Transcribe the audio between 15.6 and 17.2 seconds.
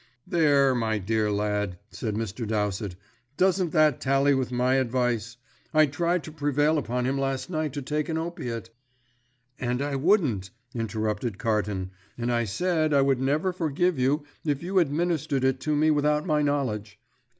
me without my knowledge.